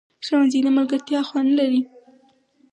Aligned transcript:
ښوونځی 0.25 0.59
د 0.63 0.67
ملګرتیا 0.77 1.21
خوند 1.27 1.49
لري 1.59 1.81